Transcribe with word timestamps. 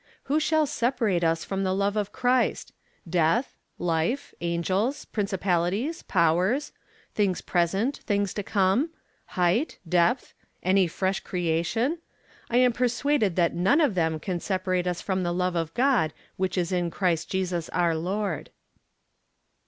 '_Who 0.29 0.41
shall 0.41 0.65
separate 0.65 1.23
us 1.23 1.43
from 1.45 1.63
the 1.63 1.75
love 1.75 1.95
of 1.95 2.11
Christ? 2.11 2.71
Death? 3.07 3.55
Life? 3.77 4.33
Angels? 4.41 5.05
Principalities? 5.05 6.01
Powers? 6.01 6.71
Things 7.13 7.41
Present? 7.41 7.97
Things 7.97 8.33
to 8.33 8.41
Come? 8.41 8.89
Height? 9.37 9.77
Depth? 9.87 10.33
Any 10.63 10.87
fresh 10.87 11.19
Creation? 11.19 11.99
I 12.49 12.57
am 12.57 12.73
persuaded 12.73 13.35
that 13.35 13.53
none 13.53 13.79
of 13.79 13.93
them 13.93 14.19
can 14.19 14.39
separate 14.39 14.87
us 14.87 15.01
from 15.01 15.21
the 15.21 15.31
love 15.31 15.55
of 15.55 15.71
God 15.75 16.13
which 16.35 16.57
is 16.57 16.71
in 16.71 16.89
Christ 16.89 17.29
Jesus 17.29 17.69
our 17.69 17.93
Lord. 17.95 18.49